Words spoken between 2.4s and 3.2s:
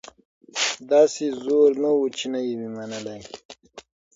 یې وي منلي